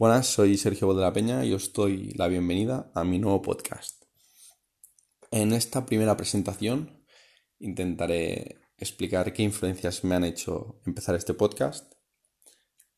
Buenas, 0.00 0.28
soy 0.28 0.56
Sergio 0.56 0.94
de 0.94 1.02
la 1.02 1.12
Peña 1.12 1.44
y 1.44 1.52
os 1.52 1.74
doy 1.74 2.14
la 2.14 2.26
bienvenida 2.26 2.90
a 2.94 3.04
mi 3.04 3.18
nuevo 3.18 3.42
podcast. 3.42 4.02
En 5.30 5.52
esta 5.52 5.84
primera 5.84 6.16
presentación 6.16 7.04
intentaré 7.58 8.62
explicar 8.78 9.30
qué 9.34 9.42
influencias 9.42 10.02
me 10.02 10.14
han 10.14 10.24
hecho 10.24 10.80
empezar 10.86 11.16
este 11.16 11.34
podcast, 11.34 11.92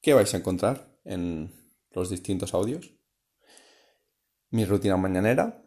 qué 0.00 0.14
vais 0.14 0.32
a 0.32 0.36
encontrar 0.36 0.96
en 1.02 1.52
los 1.90 2.08
distintos 2.08 2.54
audios, 2.54 2.94
mi 4.50 4.64
rutina 4.64 4.96
mañanera 4.96 5.60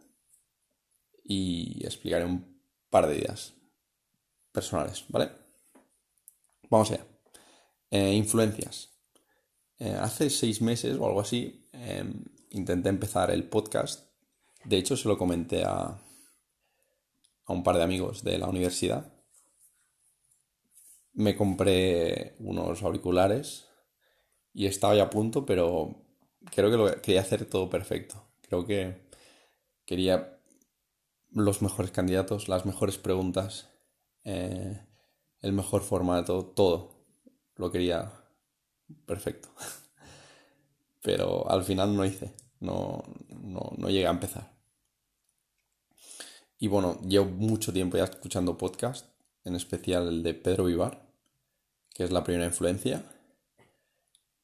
y 1.22 1.86
explicaré 1.86 2.24
un 2.24 2.62
par 2.90 3.08
de 3.08 3.18
ideas 3.18 3.56
personales, 4.54 5.04
¿vale? 5.10 5.32
Vamos 6.70 6.92
allá. 6.92 7.06
Eh, 7.92 8.14
influencias. 8.14 8.95
Eh, 9.80 9.96
hace 10.00 10.30
seis 10.30 10.62
meses 10.62 10.98
o 10.98 11.06
algo 11.06 11.20
así 11.20 11.68
em, 11.74 12.24
intenté 12.52 12.90
empezar 12.90 13.32
el 13.32 13.44
podcast. 13.44 14.10
De 14.64 14.78
hecho, 14.78 14.96
se 14.96 15.08
lo 15.08 15.18
comenté 15.18 15.64
a, 15.64 16.00
a 17.46 17.54
un 17.54 17.64
par 17.64 17.78
de 17.78 17.84
amigos 17.84 18.24
de 18.24 18.38
la 18.38 18.48
universidad. 18.48 19.14
Me 21.14 21.36
compré 21.36 22.36
unos 22.40 22.84
auriculares 22.84 23.68
y 24.54 24.66
estaba 24.66 24.96
ya 24.96 25.04
a 25.04 25.10
punto, 25.10 25.46
pero 25.46 26.04
creo 26.54 26.72
que 26.72 26.78
lo 26.78 27.02
quería 27.02 27.22
hacer 27.22 27.46
todo 27.46 27.70
perfecto. 27.70 28.24
Creo 28.42 28.66
que 28.66 29.06
quería 29.86 30.40
los 31.32 31.62
mejores 31.62 31.92
candidatos, 31.92 32.48
las 32.48 32.66
mejores 32.66 32.98
preguntas, 32.98 33.70
eh, 34.24 34.82
el 35.42 35.54
mejor 35.54 35.84
formato, 35.84 36.46
todo. 36.46 36.92
Lo 37.56 37.72
quería 37.72 38.25
perfecto. 39.06 39.50
Pero 41.02 41.50
al 41.50 41.64
final 41.64 41.96
no 41.96 42.06
hice, 42.06 42.34
no, 42.60 43.04
no, 43.30 43.72
no 43.78 43.90
llegué 43.90 44.08
a 44.08 44.12
empezar. 44.12 44.56
Y 46.58 46.68
bueno, 46.68 47.00
llevo 47.02 47.26
mucho 47.26 47.74
tiempo 47.74 47.98
ya 47.98 48.06
escuchando 48.06 48.58
podcast, 48.58 49.08
en 49.44 49.56
especial 49.56 50.08
el 50.08 50.24
de 50.24 50.34
Pedro 50.34 50.66
Vivar, 50.66 51.06
que 51.94 52.04
es 52.04 52.12
la 52.12 52.24
primera 52.24 52.46
influencia. 52.46 53.04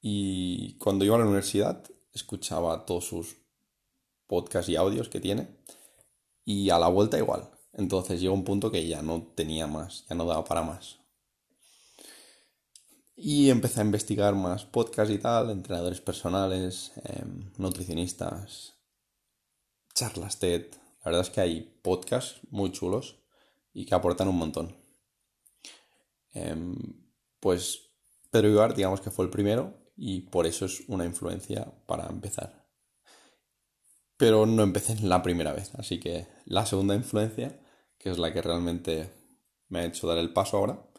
Y 0.01 0.73
cuando 0.77 1.05
iba 1.05 1.15
a 1.15 1.19
la 1.19 1.25
universidad 1.25 1.83
escuchaba 2.13 2.85
todos 2.85 3.05
sus 3.05 3.37
podcasts 4.27 4.69
y 4.69 4.75
audios 4.75 5.09
que 5.09 5.19
tiene. 5.19 5.47
Y 6.45 6.69
a 6.69 6.79
la 6.79 6.87
vuelta 6.87 7.17
igual. 7.17 7.49
Entonces 7.73 8.19
llegó 8.19 8.33
un 8.33 8.43
punto 8.43 8.71
que 8.71 8.87
ya 8.87 9.01
no 9.01 9.23
tenía 9.35 9.67
más, 9.67 10.05
ya 10.09 10.15
no 10.15 10.25
daba 10.25 10.43
para 10.43 10.61
más. 10.61 11.00
Y 13.23 13.51
empecé 13.51 13.81
a 13.81 13.83
investigar 13.83 14.33
más 14.33 14.65
podcasts 14.65 15.13
y 15.13 15.19
tal, 15.19 15.51
entrenadores 15.51 16.01
personales, 16.01 16.91
em, 17.03 17.51
nutricionistas, 17.59 18.73
charlas 19.93 20.39
TED. 20.39 20.71
La 21.03 21.11
verdad 21.11 21.21
es 21.21 21.29
que 21.29 21.41
hay 21.41 21.61
podcasts 21.83 22.41
muy 22.49 22.71
chulos 22.71 23.19
y 23.73 23.85
que 23.85 23.93
aportan 23.93 24.27
un 24.27 24.37
montón. 24.37 24.75
Em, 26.33 26.75
pues 27.39 27.91
Pedro 28.31 28.49
Ibar, 28.49 28.73
digamos 28.73 29.01
que 29.01 29.11
fue 29.11 29.25
el 29.25 29.29
primero 29.29 29.77
y 29.95 30.21
por 30.21 30.47
eso 30.47 30.65
es 30.65 30.81
una 30.87 31.05
influencia 31.05 31.71
para 31.85 32.07
empezar. 32.07 32.67
Pero 34.17 34.47
no 34.47 34.63
empecé 34.63 34.99
la 34.99 35.21
primera 35.21 35.53
vez, 35.53 35.75
así 35.75 35.99
que 35.99 36.27
la 36.45 36.65
segunda 36.65 36.95
influencia, 36.95 37.59
que 37.99 38.09
es 38.09 38.17
la 38.17 38.33
que 38.33 38.41
realmente 38.41 39.11
me 39.67 39.81
ha 39.81 39.85
hecho 39.85 40.07
dar 40.07 40.17
el 40.17 40.33
paso 40.33 40.57
ahora, 40.57 40.89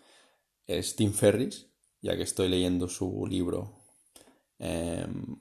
es 0.68 0.94
Tim 0.94 1.12
Ferris 1.12 1.71
ya 2.02 2.16
que 2.16 2.24
estoy 2.24 2.48
leyendo 2.48 2.88
su 2.88 3.26
libro 3.26 3.78
em, 4.58 5.38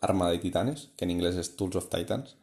Arma 0.00 0.30
de 0.30 0.38
Titanes, 0.38 0.90
que 0.96 1.04
en 1.04 1.12
inglés 1.12 1.36
es 1.36 1.56
Tools 1.56 1.76
of 1.76 1.88
Titans, 1.88 2.36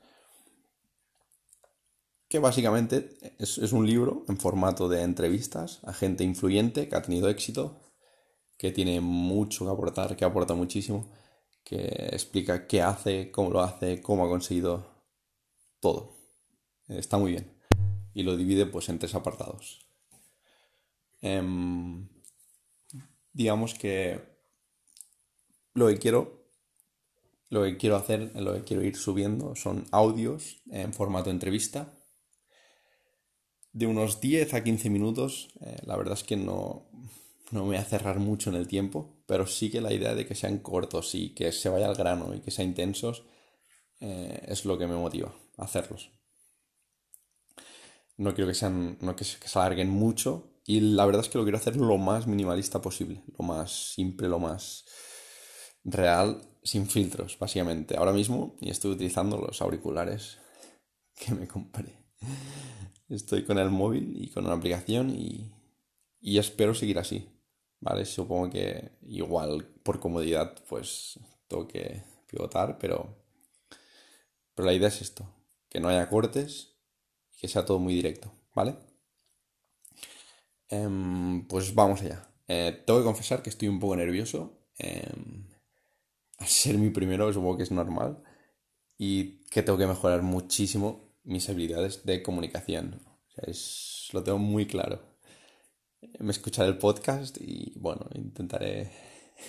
que 2.27 2.39
básicamente 2.39 3.17
es, 3.37 3.57
un 3.71 3.85
libro 3.85 4.25
en 4.27 4.37
formato 4.37 4.89
de 4.89 5.03
entrevistas 5.03 5.79
a 5.83 5.93
gente 5.93 6.23
influyente 6.23 6.89
que 6.89 6.95
ha 6.95 7.01
tenido 7.01 7.29
éxito, 7.29 7.79
que 8.57 8.71
tiene 8.71 8.99
mucho 9.01 9.65
que 9.65 9.71
aportar, 9.71 10.15
que 10.15 10.25
aporta 10.25 10.53
muchísimo, 10.53 11.11
que 11.63 12.09
explica 12.11 12.67
qué 12.67 12.81
hace, 12.81 13.31
cómo 13.31 13.51
lo 13.51 13.61
hace, 13.61 14.01
cómo 14.01 14.25
ha 14.25 14.29
conseguido 14.29 14.85
todo. 15.79 16.15
Está 16.87 17.17
muy 17.17 17.31
bien. 17.31 17.51
Y 18.13 18.23
lo 18.23 18.37
divide 18.37 18.65
pues 18.65 18.89
en 18.89 18.99
tres 18.99 19.13
apartados. 19.13 19.85
Em, 21.21 22.07
digamos 23.35 23.73
que 23.73 24.19
lo 25.73 25.87
que 25.87 25.97
quiero 25.99 26.45
lo 27.49 27.63
que 27.63 27.77
quiero 27.77 27.95
hacer, 27.95 28.31
lo 28.35 28.53
que 28.53 28.63
quiero 28.63 28.83
ir 28.83 28.95
subiendo 28.95 29.55
son 29.55 29.85
audios 29.91 30.61
en 30.71 30.93
formato 30.93 31.29
entrevista 31.29 31.93
de 33.71 33.85
unos 33.87 34.19
10 34.19 34.53
a 34.55 34.63
15 34.63 34.89
minutos. 34.89 35.49
Eh, 35.61 35.77
la 35.85 35.95
verdad 35.95 36.15
es 36.15 36.23
que 36.23 36.37
no, 36.37 36.89
no 37.51 37.61
me 37.61 37.67
voy 37.67 37.75
a 37.75 37.83
cerrar 37.83 38.19
mucho 38.19 38.49
en 38.49 38.55
el 38.55 38.67
tiempo, 38.67 39.21
pero 39.27 39.45
sí 39.45 39.69
que 39.69 39.79
la 39.79 39.93
idea 39.93 40.15
de 40.15 40.25
que 40.25 40.33
sean 40.33 40.57
cortos 40.57 41.13
y 41.13 41.35
que 41.35 41.51
se 41.51 41.69
vaya 41.69 41.87
al 41.87 41.95
grano 41.95 42.33
y 42.33 42.39
que 42.39 42.51
sean 42.51 42.69
intensos 42.69 43.23
eh, 43.99 44.43
es 44.47 44.65
lo 44.65 44.77
que 44.77 44.87
me 44.87 44.95
motiva 44.95 45.33
a 45.57 45.63
hacerlos. 45.63 46.09
No 48.17 48.33
quiero 48.33 48.49
que 48.49 48.55
sean, 48.55 48.97
no 49.01 49.15
que 49.15 49.25
se 49.25 49.59
alarguen 49.59 49.89
mucho, 49.89 50.54
y 50.65 50.79
la 50.79 51.05
verdad 51.05 51.21
es 51.21 51.29
que 51.29 51.37
lo 51.37 51.43
quiero 51.43 51.59
hacer 51.59 51.75
lo 51.75 51.97
más 51.97 52.25
minimalista 52.25 52.81
posible, 52.81 53.23
lo 53.37 53.45
más 53.45 53.93
simple, 53.93 54.27
lo 54.27 54.39
más 54.39 54.85
real, 55.83 56.41
sin 56.63 56.87
filtros, 56.87 57.37
básicamente. 57.37 57.95
Ahora 57.95 58.11
mismo 58.11 58.55
y 58.59 58.71
estoy 58.71 58.91
utilizando 58.91 59.37
los 59.37 59.61
auriculares 59.61 60.39
que 61.15 61.33
me 61.35 61.47
compré. 61.47 62.05
Estoy 63.07 63.45
con 63.45 63.59
el 63.59 63.69
móvil 63.69 64.15
y 64.17 64.31
con 64.31 64.45
una 64.45 64.55
aplicación 64.55 65.11
y, 65.11 65.51
y 66.19 66.39
espero 66.39 66.73
seguir 66.73 66.97
así. 66.97 67.29
¿Vale? 67.79 68.05
Supongo 68.05 68.49
que 68.49 68.97
igual 69.03 69.67
por 69.83 69.99
comodidad 69.99 70.55
pues 70.67 71.19
tengo 71.47 71.67
que 71.67 72.01
pivotar, 72.25 72.79
pero, 72.79 73.15
pero 74.55 74.65
la 74.65 74.73
idea 74.73 74.87
es 74.87 75.01
esto, 75.01 75.29
que 75.69 75.79
no 75.79 75.89
haya 75.89 76.09
cortes 76.09 76.71
que 77.37 77.47
sea 77.47 77.65
todo 77.65 77.77
muy 77.77 77.93
directo, 77.93 78.31
¿vale? 78.55 78.75
Em, 80.75 81.47
pues 81.47 81.73
vamos 81.73 82.01
allá. 82.01 82.27
Eh, 82.47 82.83
tengo 82.85 82.99
que 82.99 83.05
confesar 83.05 83.41
que 83.41 83.49
estoy 83.49 83.67
un 83.67 83.79
poco 83.79 83.95
nervioso. 83.95 84.39
Em, 84.77 85.47
al 86.37 86.47
ser 86.47 86.77
mi 86.77 86.89
primero, 86.89 87.31
supongo 87.33 87.57
que 87.57 87.63
es 87.63 87.71
normal. 87.71 88.23
Y 88.97 89.41
que 89.51 89.63
tengo 89.63 89.77
que 89.77 89.87
mejorar 89.87 90.21
muchísimo 90.21 91.15
mis 91.23 91.49
habilidades 91.49 92.05
de 92.05 92.21
comunicación. 92.23 93.01
lo 94.13 94.23
tengo 94.23 94.37
muy 94.39 94.65
claro. 94.65 95.01
Me 96.19 96.31
escucharé 96.31 96.69
el 96.69 96.77
podcast 96.77 97.37
y 97.41 97.73
bueno, 97.77 98.07
intentaré 98.13 98.91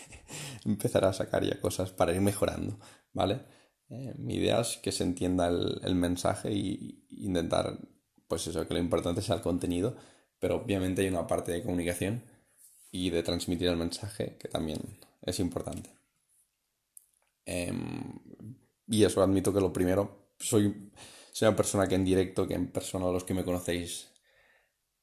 empezar 0.64 1.04
a 1.04 1.12
sacar 1.12 1.44
ya 1.44 1.60
cosas 1.60 1.90
para 1.90 2.12
ir 2.14 2.20
mejorando, 2.20 2.78
¿vale? 3.12 3.42
Eh, 3.90 4.14
mi 4.18 4.34
idea 4.36 4.60
es 4.60 4.78
que 4.78 4.90
se 4.90 5.04
entienda 5.04 5.48
el, 5.48 5.80
el 5.84 5.94
mensaje 5.94 6.52
y 6.52 7.04
intentar, 7.10 7.78
pues 8.26 8.46
eso, 8.48 8.66
que 8.66 8.74
lo 8.74 8.80
importante 8.80 9.22
sea 9.22 9.36
el 9.36 9.42
contenido 9.42 9.96
pero 10.38 10.56
obviamente 10.56 11.02
hay 11.02 11.08
una 11.08 11.26
parte 11.26 11.52
de 11.52 11.62
comunicación 11.62 12.22
y 12.90 13.10
de 13.10 13.22
transmitir 13.22 13.68
el 13.68 13.76
mensaje 13.76 14.36
que 14.38 14.48
también 14.48 14.78
es 15.22 15.38
importante. 15.40 15.90
Em, 17.44 18.18
y 18.88 19.04
eso 19.04 19.22
admito 19.22 19.52
que 19.52 19.60
lo 19.60 19.72
primero, 19.72 20.32
soy, 20.38 20.90
soy 21.32 21.48
una 21.48 21.56
persona 21.56 21.86
que 21.88 21.94
en 21.94 22.04
directo, 22.04 22.46
que 22.46 22.54
en 22.54 22.68
persona, 22.70 23.06
los 23.06 23.24
que 23.24 23.34
me 23.34 23.44
conocéis, 23.44 24.08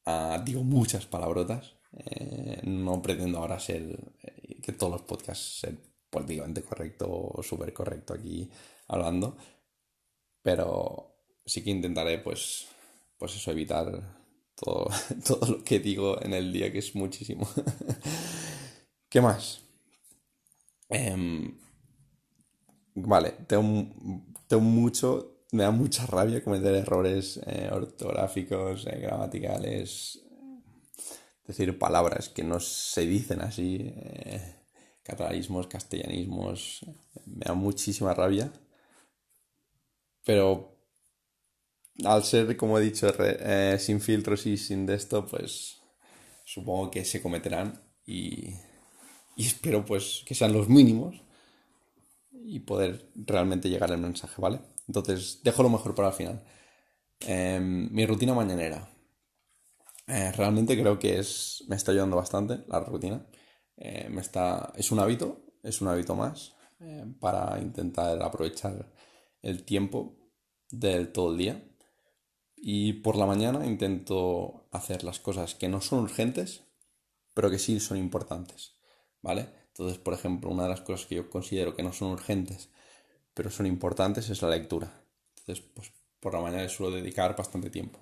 ah, 0.06 0.42
digo 0.46 0.64
muchas 0.64 1.06
palabrotas. 1.06 1.76
Eh, 1.96 2.62
no 2.64 3.02
pretendo 3.02 3.38
ahora 3.38 3.60
ser, 3.60 3.84
eh, 4.24 4.62
que 4.62 4.72
todos 4.74 4.94
los 4.94 5.02
podcasts 5.04 5.60
ser 5.60 5.78
políticamente 6.10 6.64
correcto 6.64 7.08
o 7.10 7.44
súper 7.44 7.72
correcto 7.74 8.14
aquí 8.14 8.50
hablando, 8.88 9.38
pero 10.42 11.16
sí 11.46 11.64
que 11.64 11.72
intentaré 11.72 12.20
pues, 12.20 12.68
pues 13.18 13.36
eso, 13.36 13.52
evitar 13.52 14.23
todo, 14.56 14.90
lo 15.48 15.64
que 15.64 15.80
digo 15.80 16.22
en 16.22 16.34
el 16.34 16.52
día, 16.54 16.72
que 16.72 16.80
es 16.80 16.96
muchísimo. 16.96 17.48
¿Qué 19.10 19.22
más? 19.22 19.62
Em, 20.90 21.58
vale, 22.96 23.32
tengo, 23.48 23.88
tengo, 24.48 24.64
mucho, 24.64 25.46
me 25.52 25.64
da 25.64 25.72
mucha 25.72 26.06
rabia 26.06 26.44
cometer 26.44 26.76
errores 26.76 27.40
eh, 27.46 27.70
ortográficos, 27.72 28.86
eh, 28.88 29.00
gramaticales, 29.00 30.24
decir 31.46 31.78
palabras 31.78 32.30
que 32.30 32.44
no 32.44 32.60
se 32.60 33.02
dicen 33.02 33.42
así, 33.42 33.94
eh, 33.96 34.56
catalanismos, 35.04 35.68
castellanismos, 35.68 36.86
me 37.26 37.46
da 37.46 37.54
muchísima 37.54 38.14
rabia. 38.14 38.52
Pero 40.26 40.73
al 42.06 42.24
ser, 42.24 42.58
como 42.58 42.78
he 42.78 42.82
dicho, 42.82 43.12
eh, 43.20 43.78
sin 43.80 44.02
filtros 44.02 44.46
y 44.46 44.58
sin 44.58 44.86
de 44.86 44.96
esto, 44.96 45.26
pues 45.26 45.82
supongo 46.46 46.92
que 46.92 47.06
se 47.06 47.22
cometerán 47.22 47.82
y, 48.06 48.56
y 49.36 49.46
espero 49.46 49.86
pues 49.86 50.24
que 50.26 50.36
sean 50.36 50.54
los 50.54 50.70
mínimos 50.70 51.22
y 52.32 52.60
poder 52.60 53.10
realmente 53.16 53.70
llegar 53.70 53.92
al 53.92 54.00
mensaje, 54.00 54.42
¿vale? 54.42 54.60
Entonces, 54.88 55.40
dejo 55.44 55.64
lo 55.64 55.70
mejor 55.70 55.96
para 55.96 56.10
el 56.10 56.14
final. 56.14 56.44
Em, 57.22 57.90
mi 57.92 58.06
rutina 58.06 58.34
mañanera. 58.34 58.90
Eh, 60.08 60.32
realmente 60.34 60.78
creo 60.80 61.00
que 61.00 61.20
es, 61.20 61.64
me 61.68 61.76
está 61.76 61.92
ayudando 61.92 62.18
bastante 62.18 62.60
la 62.68 62.80
rutina. 62.82 63.26
Eh, 63.78 64.08
me 64.10 64.22
está, 64.22 64.74
es 64.76 64.92
un 64.92 65.00
hábito, 65.00 65.46
es 65.64 65.82
un 65.82 65.88
hábito 65.88 66.16
más 66.16 66.54
para 67.22 67.60
intentar 67.62 68.22
aprovechar 68.22 68.92
el 69.42 69.64
tiempo 69.64 70.18
del 70.70 71.14
todo 71.14 71.32
el 71.32 71.38
día. 71.38 71.64
Y 72.66 72.94
por 72.94 73.18
la 73.18 73.26
mañana 73.26 73.66
intento 73.66 74.64
hacer 74.72 75.04
las 75.04 75.20
cosas 75.20 75.54
que 75.54 75.68
no 75.68 75.82
son 75.82 76.00
urgentes, 76.00 76.64
pero 77.34 77.52
que 77.52 77.60
sí 77.60 77.78
son 77.82 77.98
importantes, 77.98 78.78
¿vale? 79.22 79.50
Entonces, 79.68 79.98
por 79.98 80.14
ejemplo, 80.14 80.50
una 80.50 80.64
de 80.64 80.70
las 80.70 80.80
cosas 80.80 81.06
que 81.06 81.16
yo 81.16 81.30
considero 81.30 81.76
que 81.76 81.84
no 81.84 81.92
son 81.92 82.12
urgentes, 82.12 82.70
pero 83.34 83.50
son 83.50 83.66
importantes, 83.66 84.30
es 84.30 84.42
la 84.42 84.48
lectura. 84.48 85.04
Entonces, 85.40 85.66
pues 85.74 85.92
por 86.22 86.36
la 86.36 86.40
mañana 86.40 86.70
suelo 86.70 86.96
dedicar 86.96 87.36
bastante 87.36 87.70
tiempo. 87.70 88.00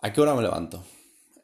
¿A 0.00 0.12
qué 0.12 0.20
hora 0.20 0.34
me 0.34 0.42
levanto? 0.42 0.84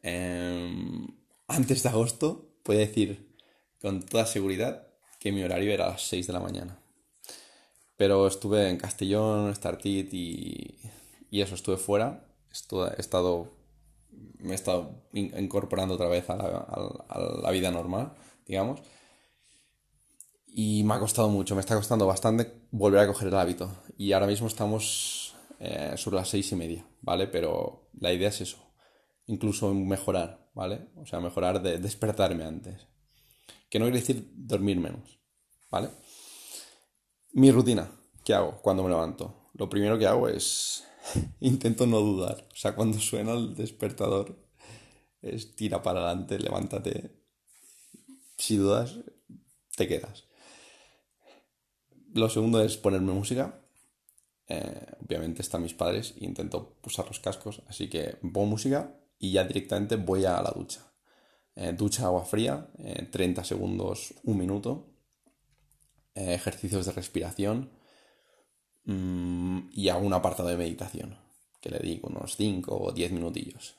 Em, 0.02 1.06
antes 1.48 1.84
de 1.84 1.88
agosto, 1.88 2.58
puedo 2.62 2.80
decir 2.80 3.34
con 3.80 4.02
toda 4.02 4.26
seguridad 4.26 4.88
que 5.18 5.32
mi 5.32 5.42
horario 5.42 5.72
era 5.72 5.86
a 5.86 5.92
las 5.92 6.02
6 6.02 6.26
de 6.26 6.32
la 6.34 6.40
mañana. 6.40 6.78
Pero 7.96 8.26
estuve 8.26 8.68
en 8.68 8.76
Castellón, 8.76 9.54
Startit 9.54 10.12
y, 10.12 10.78
y 11.34 11.40
eso, 11.40 11.56
estuve 11.56 11.78
fuera. 11.78 12.24
he 12.48 13.00
estado, 13.00 13.50
me 14.38 14.52
he 14.52 14.54
estado 14.54 15.02
incorporando 15.12 15.94
otra 15.94 16.06
vez 16.06 16.30
a 16.30 16.36
la, 16.36 17.50
vida 17.50 17.72
normal, 17.72 18.14
digamos. 18.46 18.80
Y 20.46 20.84
me 20.84 20.94
ha 20.94 21.00
costado 21.00 21.28
mucho, 21.28 21.56
me 21.56 21.60
está 21.60 21.74
costando 21.74 22.06
bastante 22.06 22.52
volver 22.70 23.00
a 23.00 23.08
coger 23.08 23.26
el 23.26 23.34
hábito. 23.34 23.68
Y 23.98 24.12
ahora 24.12 24.28
mismo 24.28 24.46
estamos 24.46 25.34
eh, 25.58 25.94
sobre 25.96 26.18
las 26.18 26.28
seis 26.28 26.52
y 26.52 26.54
media, 26.54 26.86
¿vale? 27.00 27.26
Pero 27.26 27.88
la 27.98 28.12
idea 28.12 28.28
es 28.28 28.40
eso, 28.40 28.58
incluso 29.26 29.74
mejorar, 29.74 30.52
¿vale? 30.54 30.86
O 30.94 31.04
sea, 31.04 31.18
mejorar 31.18 31.60
de 31.60 31.78
despertarme 31.78 32.44
antes. 32.44 32.86
Que 33.68 33.80
no 33.80 33.86
quiere 33.86 33.98
decir 33.98 34.30
dormir 34.36 34.78
menos, 34.78 35.18
¿vale? 35.68 35.88
Mi 37.32 37.50
rutina, 37.50 37.90
¿qué 38.24 38.34
hago 38.34 38.62
cuando 38.62 38.84
me 38.84 38.90
levanto? 38.90 39.50
Lo 39.54 39.68
primero 39.68 39.98
que 39.98 40.06
hago 40.06 40.28
es 40.28 40.84
intento 41.40 41.86
no 41.86 42.00
dudar. 42.00 42.46
O 42.52 42.56
sea, 42.56 42.74
cuando 42.74 42.98
suena 42.98 43.32
el 43.32 43.54
despertador, 43.54 44.36
es 45.22 45.56
tira 45.56 45.82
para 45.82 46.00
adelante, 46.00 46.38
levántate. 46.38 47.10
Si 48.36 48.56
dudas, 48.56 48.98
te 49.76 49.88
quedas. 49.88 50.24
Lo 52.12 52.28
segundo 52.28 52.62
es 52.62 52.76
ponerme 52.76 53.12
música. 53.12 53.60
Eh, 54.46 54.86
obviamente 55.04 55.42
están 55.42 55.62
mis 55.62 55.72
padres 55.72 56.14
e 56.20 56.24
intento 56.26 56.76
usar 56.84 57.06
los 57.06 57.18
cascos, 57.18 57.62
así 57.66 57.88
que 57.88 58.18
pongo 58.20 58.46
música 58.46 58.94
y 59.18 59.32
ya 59.32 59.44
directamente 59.44 59.96
voy 59.96 60.24
a 60.26 60.42
la 60.42 60.52
ducha. 60.54 60.92
Eh, 61.56 61.72
ducha 61.72 62.04
agua 62.04 62.24
fría, 62.24 62.68
30 63.10 63.40
eh, 63.40 63.44
segundos, 63.44 64.14
un 64.24 64.38
minuto. 64.38 64.90
ejercicios 66.14 66.86
de 66.86 66.92
respiración 66.92 67.70
mm, 68.84 69.70
y 69.72 69.88
hago 69.88 70.06
un 70.06 70.12
apartado 70.12 70.48
de 70.48 70.56
meditación, 70.56 71.18
que 71.60 71.70
le 71.70 71.78
digo 71.78 72.08
unos 72.08 72.36
5 72.36 72.76
o 72.76 72.92
10 72.92 73.12
minutillos, 73.12 73.76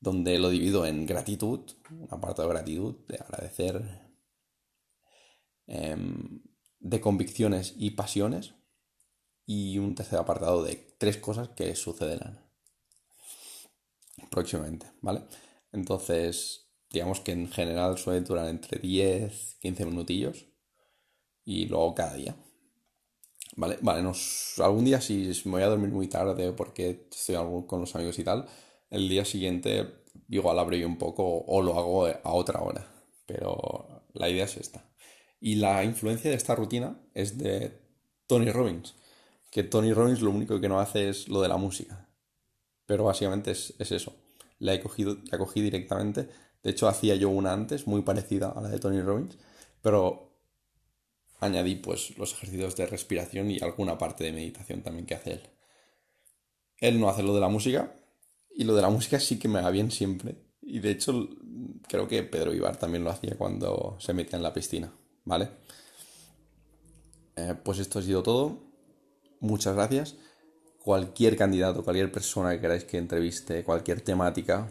donde 0.00 0.38
lo 0.38 0.50
divido 0.50 0.86
en 0.86 1.06
gratitud, 1.06 1.60
un 1.90 2.08
apartado 2.10 2.48
de 2.48 2.54
gratitud, 2.54 2.96
de 3.08 3.16
agradecer 3.16 3.82
em, 5.66 6.42
de 6.80 7.00
convicciones 7.00 7.74
y 7.78 7.92
pasiones 7.92 8.54
y 9.46 9.78
un 9.78 9.94
tercer 9.94 10.18
apartado 10.18 10.62
de 10.62 10.76
tres 10.98 11.16
cosas 11.16 11.48
que 11.50 11.74
sucederán 11.74 12.44
próximamente, 14.30 14.86
¿vale? 15.00 15.22
Entonces, 15.72 16.70
digamos 16.90 17.20
que 17.20 17.32
en 17.32 17.50
general 17.50 17.98
suele 17.98 18.20
durar 18.20 18.48
entre 18.48 18.78
10, 18.78 19.56
15 19.60 19.86
minutillos 19.86 20.46
y 21.44 21.66
luego 21.66 21.94
cada 21.94 22.14
día. 22.14 22.36
Vale, 23.56 23.78
vale, 23.82 24.02
nos, 24.02 24.58
algún 24.58 24.84
día 24.84 25.00
si 25.00 25.30
me 25.44 25.52
voy 25.52 25.62
a 25.62 25.68
dormir 25.68 25.90
muy 25.90 26.08
tarde 26.08 26.52
porque 26.52 27.06
estoy 27.10 27.36
con 27.66 27.80
los 27.80 27.94
amigos 27.94 28.18
y 28.18 28.24
tal, 28.24 28.46
el 28.90 29.08
día 29.08 29.24
siguiente 29.24 30.04
igual 30.28 30.58
abro 30.58 30.76
un 30.86 30.98
poco 30.98 31.44
o 31.46 31.62
lo 31.62 31.78
hago 31.78 32.06
a 32.06 32.32
otra 32.32 32.60
hora, 32.60 32.86
pero 33.26 34.02
la 34.12 34.28
idea 34.28 34.44
es 34.44 34.56
esta. 34.56 34.84
Y 35.40 35.56
la 35.56 35.84
influencia 35.84 36.30
de 36.30 36.36
esta 36.36 36.54
rutina 36.54 37.00
es 37.12 37.38
de 37.38 37.78
Tony 38.26 38.50
Robbins, 38.50 38.94
que 39.50 39.62
Tony 39.62 39.92
Robbins 39.92 40.22
lo 40.22 40.30
único 40.30 40.60
que 40.60 40.68
no 40.68 40.80
hace 40.80 41.08
es 41.08 41.28
lo 41.28 41.42
de 41.42 41.48
la 41.48 41.56
música. 41.56 42.08
Pero 42.86 43.04
básicamente 43.04 43.50
es, 43.50 43.74
eso. 43.78 44.14
La 44.58 44.74
he 44.74 44.80
cogido, 44.80 45.18
la 45.30 45.38
cogí 45.38 45.60
directamente. 45.60 46.28
De 46.62 46.70
hecho, 46.70 46.88
hacía 46.88 47.14
yo 47.16 47.28
una 47.28 47.52
antes, 47.52 47.86
muy 47.86 48.02
parecida 48.02 48.50
a 48.50 48.60
la 48.60 48.68
de 48.68 48.78
Tony 48.78 49.00
Robbins, 49.00 49.36
pero 49.82 50.33
añadí 51.44 51.76
pues 51.76 52.16
los 52.18 52.32
ejercicios 52.32 52.76
de 52.76 52.86
respiración 52.86 53.50
y 53.50 53.60
alguna 53.60 53.98
parte 53.98 54.24
de 54.24 54.32
meditación 54.32 54.82
también 54.82 55.06
que 55.06 55.14
hace 55.14 55.32
él. 55.32 55.50
Él 56.78 57.00
no 57.00 57.08
hace 57.08 57.22
lo 57.22 57.34
de 57.34 57.40
la 57.40 57.48
música, 57.48 57.94
y 58.50 58.64
lo 58.64 58.74
de 58.74 58.82
la 58.82 58.90
música 58.90 59.18
sí 59.18 59.38
que 59.38 59.48
me 59.48 59.60
va 59.60 59.70
bien 59.70 59.90
siempre. 59.90 60.36
Y 60.62 60.80
de 60.80 60.90
hecho, 60.90 61.28
creo 61.88 62.06
que 62.06 62.22
Pedro 62.22 62.54
Ibar 62.54 62.76
también 62.76 63.04
lo 63.04 63.10
hacía 63.10 63.36
cuando 63.36 63.96
se 64.00 64.12
metía 64.12 64.36
en 64.36 64.42
la 64.42 64.52
piscina. 64.52 64.92
¿vale? 65.24 65.50
Eh, 67.36 67.54
pues 67.62 67.78
esto 67.78 67.98
ha 67.98 68.02
sido 68.02 68.22
todo. 68.22 68.58
Muchas 69.40 69.74
gracias. 69.74 70.16
Cualquier 70.82 71.36
candidato, 71.36 71.82
cualquier 71.82 72.12
persona 72.12 72.52
que 72.52 72.60
queráis 72.60 72.84
que 72.84 72.98
entreviste, 72.98 73.64
cualquier 73.64 74.02
temática, 74.02 74.70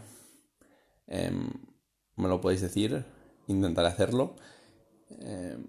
em, 1.06 1.50
me 2.16 2.28
lo 2.28 2.40
podéis 2.40 2.60
decir. 2.62 3.04
Intentaré 3.48 3.88
hacerlo. 3.88 4.36
Em, 5.20 5.66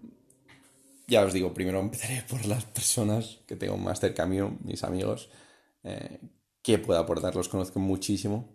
ya 1.08 1.24
os 1.24 1.34
digo, 1.34 1.54
primero 1.54 1.80
empezaré 1.80 2.24
por 2.30 2.46
las 2.46 2.66
personas 2.66 3.40
que 3.48 3.56
tengo 3.56 3.78
más 3.78 4.00
cerca 4.00 4.26
mío, 4.26 4.58
mis 4.64 4.84
amigos, 4.84 5.30
eh, 5.84 6.20
que 6.62 6.80
puedo 6.80 7.00
aportar, 7.00 7.36
los 7.36 7.50
conozco 7.50 7.80
muchísimo. 7.80 8.50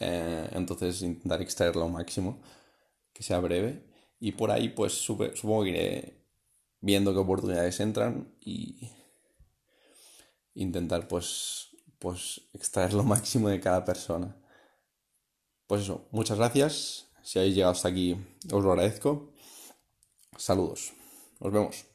Eh, 0.00 0.48
entonces 0.52 1.02
intentaré 1.02 1.44
extraer 1.44 1.76
lo 1.76 1.88
máximo, 1.88 2.40
que 3.12 3.22
sea 3.22 3.40
breve. 3.40 3.84
Y 4.20 4.32
por 4.32 4.50
ahí, 4.50 4.70
pues 4.70 4.92
supongo 4.94 5.64
que 5.64 5.70
iré 5.70 6.18
viendo 6.80 7.12
qué 7.12 7.18
oportunidades 7.18 7.80
entran 7.80 8.34
y 8.40 8.90
intentar, 10.54 11.06
pues, 11.08 11.68
pues, 11.98 12.40
extraer 12.54 12.94
lo 12.94 13.02
máximo 13.04 13.48
de 13.48 13.60
cada 13.60 13.84
persona. 13.84 14.36
Pues 15.66 15.82
eso, 15.82 16.08
muchas 16.12 16.38
gracias. 16.38 17.06
Si 17.22 17.38
habéis 17.38 17.54
llegado 17.54 17.72
hasta 17.72 17.88
aquí, 17.88 18.16
os 18.50 18.64
lo 18.64 18.72
agradezco. 18.72 19.34
Saludos. 20.36 20.97
Nos 21.40 21.52
vemos. 21.52 21.87